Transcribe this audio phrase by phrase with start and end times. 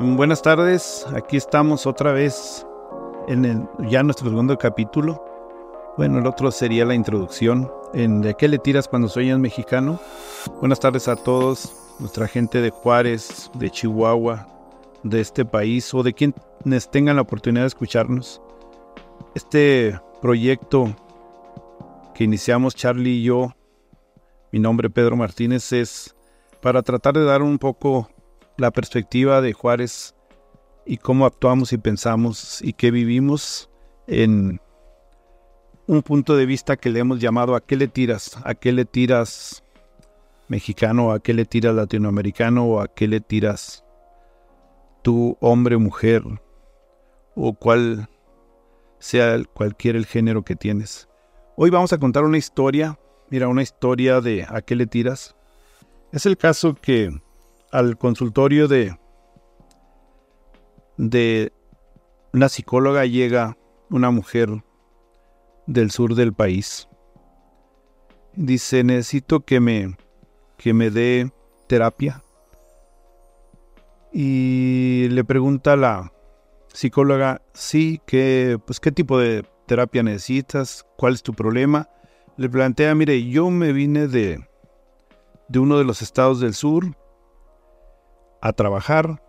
[0.00, 2.64] Buenas tardes, aquí estamos otra vez
[3.26, 5.24] en el, ya nuestro segundo capítulo.
[5.96, 9.98] Bueno, el otro sería la introducción en ¿De qué le tiras cuando sueñas mexicano?
[10.60, 14.46] Buenas tardes a todos, nuestra gente de Juárez, de Chihuahua,
[15.02, 18.40] de este país o de quienes tengan la oportunidad de escucharnos.
[19.34, 20.94] Este proyecto
[22.14, 23.52] que iniciamos Charlie y yo,
[24.52, 26.14] mi nombre Pedro Martínez, es
[26.62, 28.08] para tratar de dar un poco
[28.58, 30.14] la perspectiva de Juárez
[30.84, 33.70] y cómo actuamos y pensamos y qué vivimos
[34.06, 34.60] en
[35.86, 38.36] un punto de vista que le hemos llamado ¿a qué le tiras?
[38.44, 39.62] ¿A qué le tiras
[40.48, 41.12] mexicano?
[41.12, 42.66] ¿A qué le tiras latinoamericano?
[42.66, 43.84] ¿O a qué le tiras
[45.02, 46.24] tu hombre, mujer?
[47.36, 48.08] O cual
[48.98, 51.08] sea cualquier el género que tienes.
[51.56, 52.98] Hoy vamos a contar una historia,
[53.30, 55.36] mira, una historia de ¿a qué le tiras?
[56.12, 57.12] Es el caso que
[57.70, 58.96] al consultorio de,
[60.96, 61.52] de
[62.32, 63.56] una psicóloga llega
[63.90, 64.62] una mujer
[65.66, 66.88] del sur del país.
[68.34, 69.96] Dice, necesito que me,
[70.56, 71.30] que me dé
[71.66, 72.22] terapia.
[74.12, 76.12] Y le pregunta a la
[76.72, 80.86] psicóloga, sí, que, pues, ¿qué tipo de terapia necesitas?
[80.96, 81.88] ¿Cuál es tu problema?
[82.36, 84.46] Le plantea, mire, yo me vine de,
[85.48, 86.96] de uno de los estados del sur,
[88.40, 89.22] a trabajar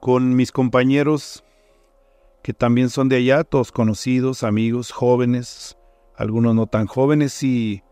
[0.00, 1.44] con mis compañeros
[2.42, 5.78] que también son de allá, todos conocidos, amigos, jóvenes,
[6.14, 7.82] algunos no tan jóvenes, y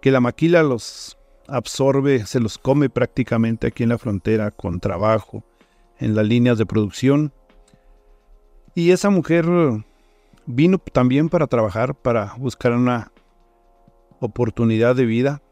[0.00, 5.44] que la maquila los absorbe, se los come prácticamente aquí en la frontera con trabajo,
[5.98, 7.34] en las líneas de producción.
[8.74, 9.44] Y esa mujer
[10.46, 13.12] vino también para trabajar, para buscar una
[14.20, 15.42] oportunidad de vida.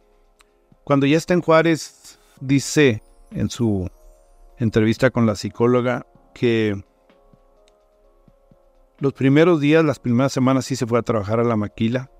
[0.84, 3.90] Cuando ya está en Juárez, dice en su
[4.58, 6.82] entrevista con la psicóloga que
[8.98, 12.10] los primeros días, las primeras semanas sí se fue a trabajar a la maquila.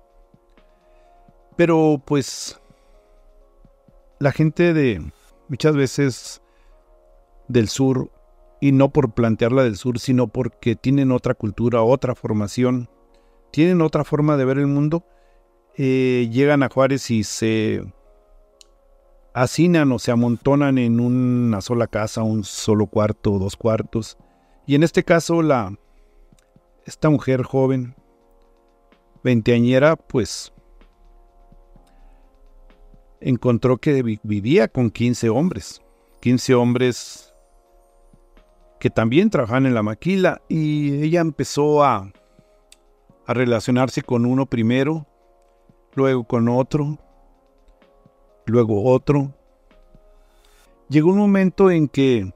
[1.55, 2.59] Pero pues
[4.19, 5.11] la gente de
[5.47, 6.41] muchas veces
[7.47, 8.11] del sur,
[8.59, 12.89] y no por plantearla del sur, sino porque tienen otra cultura, otra formación,
[13.51, 15.05] tienen otra forma de ver el mundo,
[15.75, 17.83] eh, llegan a Juárez y se
[19.37, 24.17] hacinan o se amontonan en una sola casa, un solo cuarto dos cuartos.
[24.65, 25.77] Y en este caso, la,
[26.85, 27.95] esta mujer joven,
[29.23, 30.51] veinteañera, pues
[33.21, 35.81] encontró que vivía con 15 hombres.
[36.21, 37.33] 15 hombres
[38.79, 42.11] que también trabajaban en la maquila y ella empezó a,
[43.27, 45.05] a relacionarse con uno primero,
[45.93, 46.97] luego con otro,
[48.47, 49.33] luego otro.
[50.89, 52.33] Llegó un momento en que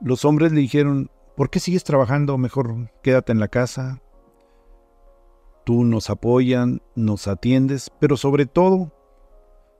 [0.00, 2.38] los hombres le dijeron, ¿por qué sigues trabajando?
[2.38, 4.00] Mejor quédate en la casa.
[5.64, 8.92] Tú nos apoyan, nos atiendes, pero sobre todo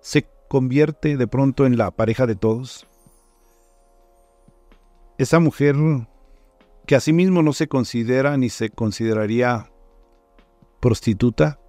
[0.00, 2.86] se convierte de pronto en la pareja de todos.
[5.18, 5.76] Esa mujer
[6.86, 9.70] que a sí mismo no se considera ni se consideraría
[10.80, 11.60] prostituta,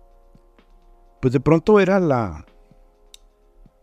[1.21, 2.45] pues de pronto era la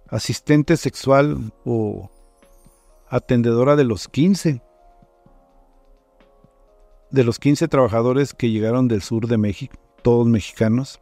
[0.08, 2.10] asistente sexual o
[3.08, 4.62] atendedora de los 15,
[7.10, 11.00] de los 15 trabajadores que llegaron del sur de México, todos mexicanos.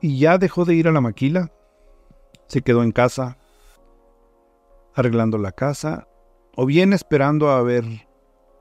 [0.00, 1.52] Y ya dejó de ir a la maquila,
[2.46, 3.38] se quedó en casa,
[4.94, 6.08] arreglando la casa,
[6.56, 7.84] o bien esperando a ver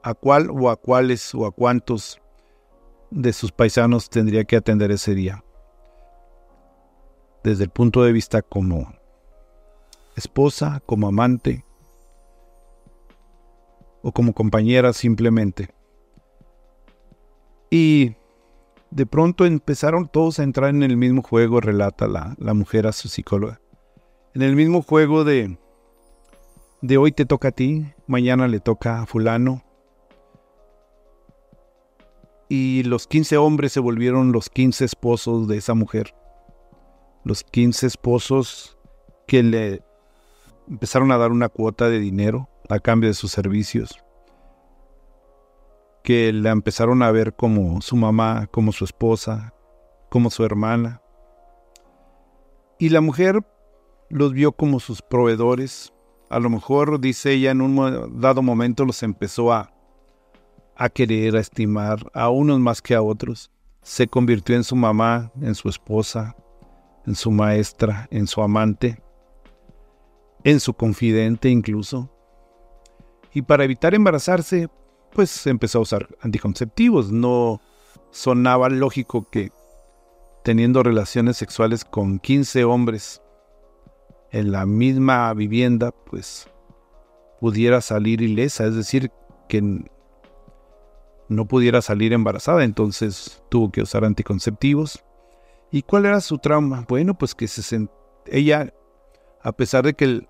[0.03, 2.21] a cuál o a cuáles o a cuántos
[3.09, 5.43] de sus paisanos tendría que atender ese día
[7.43, 8.93] desde el punto de vista como
[10.15, 11.65] esposa, como amante
[14.01, 15.73] o como compañera simplemente.
[17.69, 18.15] Y
[18.89, 22.91] de pronto empezaron todos a entrar en el mismo juego, relata la, la mujer a
[22.91, 23.61] su psicóloga.
[24.33, 25.57] En el mismo juego de,
[26.81, 29.63] de hoy te toca a ti, mañana le toca a fulano.
[32.49, 36.13] Y los 15 hombres se volvieron los 15 esposos de esa mujer
[37.23, 38.77] los 15 esposos
[39.27, 39.83] que le
[40.67, 44.03] empezaron a dar una cuota de dinero a cambio de sus servicios,
[46.03, 49.53] que la empezaron a ver como su mamá, como su esposa,
[50.09, 51.01] como su hermana.
[52.79, 53.45] Y la mujer
[54.09, 55.93] los vio como sus proveedores.
[56.29, 59.73] A lo mejor, dice ella, en un dado momento los empezó a,
[60.75, 63.51] a querer, a estimar, a unos más que a otros.
[63.83, 66.35] Se convirtió en su mamá, en su esposa,
[67.05, 69.01] en su maestra, en su amante,
[70.43, 72.09] en su confidente incluso.
[73.33, 74.69] Y para evitar embarazarse,
[75.11, 77.11] pues empezó a usar anticonceptivos.
[77.11, 77.61] No
[78.11, 79.51] sonaba lógico que
[80.43, 83.21] teniendo relaciones sexuales con 15 hombres
[84.31, 86.47] en la misma vivienda, pues
[87.39, 89.11] pudiera salir ilesa, es decir,
[89.49, 89.61] que
[91.27, 95.03] no pudiera salir embarazada, entonces tuvo que usar anticonceptivos.
[95.71, 96.85] ¿Y cuál era su trauma?
[96.87, 97.87] Bueno, pues que se
[98.27, 98.73] ella,
[99.41, 100.27] a pesar de que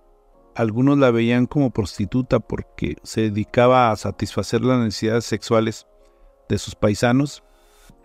[0.55, 5.87] algunos la veían como prostituta porque se dedicaba a satisfacer las necesidades sexuales
[6.47, 7.43] de sus paisanos,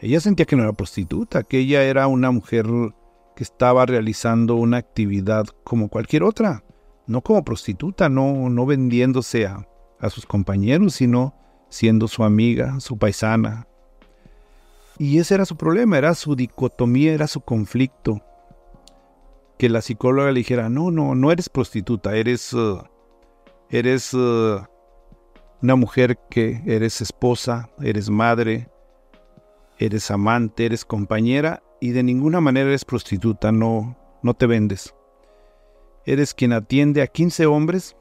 [0.00, 2.66] ella sentía que no era prostituta, que ella era una mujer
[3.34, 6.64] que estaba realizando una actividad como cualquier otra,
[7.06, 9.66] no como prostituta, no, no vendiéndose a,
[10.00, 11.34] a sus compañeros, sino
[11.68, 13.66] siendo su amiga, su paisana.
[14.98, 18.22] Y ese era su problema, era su dicotomía, era su conflicto.
[19.58, 22.82] Que la psicóloga le dijera, no, no, no eres prostituta, eres, uh,
[23.70, 24.60] eres uh,
[25.62, 28.70] una mujer que eres esposa, eres madre,
[29.78, 34.94] eres amante, eres compañera y de ninguna manera eres prostituta, no, no te vendes.
[36.04, 37.96] Eres quien atiende a 15 hombres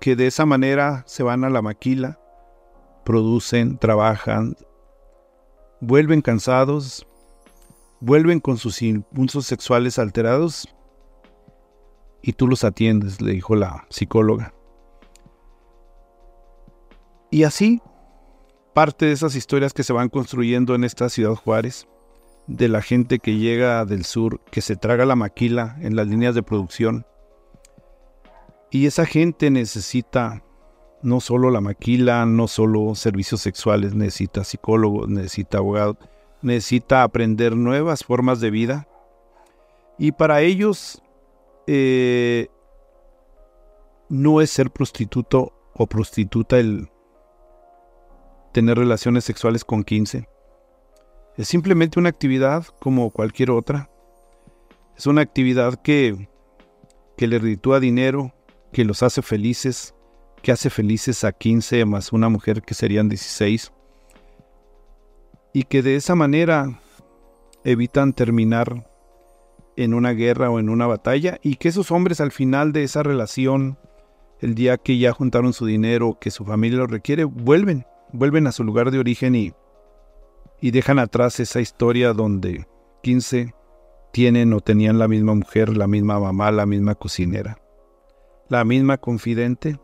[0.00, 2.18] que de esa manera se van a la maquila,
[3.04, 4.56] producen, trabajan,
[5.80, 7.06] vuelven cansados,
[8.00, 10.68] vuelven con sus impulsos sexuales alterados
[12.22, 14.54] y tú los atiendes, le dijo la psicóloga.
[17.30, 17.80] Y así,
[18.74, 21.86] parte de esas historias que se van construyendo en esta ciudad Juárez,
[22.46, 26.34] de la gente que llega del sur, que se traga la maquila en las líneas
[26.34, 27.06] de producción.
[28.70, 30.42] Y esa gente necesita
[31.02, 35.96] no solo la maquila, no solo servicios sexuales, necesita psicólogos, necesita abogados,
[36.42, 38.88] necesita aprender nuevas formas de vida.
[39.98, 41.02] Y para ellos
[41.66, 42.48] eh,
[44.08, 46.88] no es ser prostituto o prostituta el
[48.52, 50.28] tener relaciones sexuales con 15.
[51.36, 53.90] Es simplemente una actividad como cualquier otra.
[54.96, 56.28] Es una actividad que,
[57.16, 58.34] que le reditúa dinero,
[58.72, 59.94] que los hace felices,
[60.42, 63.72] que hace felices a 15 más una mujer que serían 16
[65.52, 66.80] y que de esa manera
[67.64, 68.88] evitan terminar
[69.76, 73.02] en una guerra o en una batalla y que esos hombres al final de esa
[73.02, 73.78] relación,
[74.40, 78.52] el día que ya juntaron su dinero, que su familia lo requiere, vuelven, vuelven a
[78.52, 79.52] su lugar de origen y,
[80.60, 82.66] y dejan atrás esa historia donde
[83.02, 83.54] 15
[84.12, 87.60] tienen o tenían la misma mujer, la misma mamá, la misma cocinera,
[88.48, 89.78] la misma confidente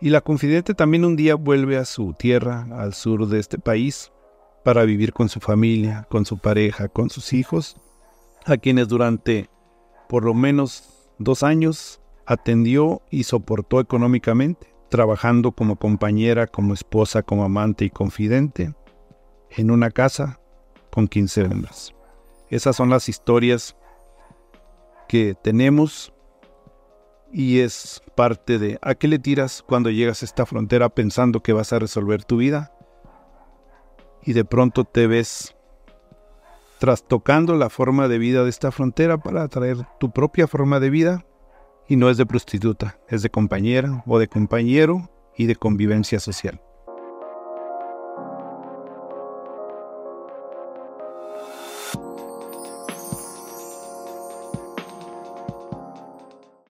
[0.00, 4.12] y la confidente también un día vuelve a su tierra, al sur de este país,
[4.64, 7.76] para vivir con su familia, con su pareja, con sus hijos,
[8.44, 9.48] a quienes durante
[10.08, 17.44] por lo menos dos años atendió y soportó económicamente, trabajando como compañera, como esposa, como
[17.44, 18.74] amante y confidente,
[19.50, 20.40] en una casa
[20.90, 21.94] con 15 hembras.
[22.50, 23.76] Esas son las historias
[25.08, 26.12] que tenemos
[27.34, 31.52] y es parte de a qué le tiras cuando llegas a esta frontera pensando que
[31.52, 32.72] vas a resolver tu vida
[34.22, 35.56] y de pronto te ves
[36.78, 41.26] trastocando la forma de vida de esta frontera para traer tu propia forma de vida
[41.88, 46.60] y no es de prostituta, es de compañera o de compañero y de convivencia social.